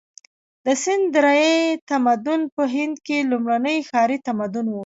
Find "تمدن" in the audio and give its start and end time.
1.89-2.41, 4.27-4.65